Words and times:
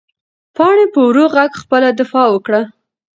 پاڼې 0.55 0.85
په 0.93 0.99
ورو 1.07 1.25
غږ 1.35 1.51
خپله 1.63 1.89
دفاع 1.99 2.27
وکړه. 2.31 2.61